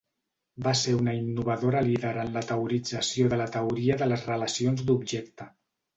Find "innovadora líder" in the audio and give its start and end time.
1.17-2.13